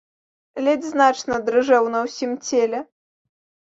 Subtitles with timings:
[0.63, 2.79] Ледзь значна дрыжэў на ўсім целе.